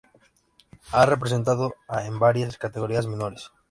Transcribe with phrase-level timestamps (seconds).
[0.93, 3.51] Ha representado a en varias categorías menores.